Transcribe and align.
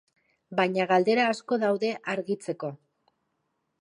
Baina 0.59 0.87
galdera 0.93 1.27
asko 1.33 1.59
daude 1.65 1.93
argittzeko. 2.15 2.73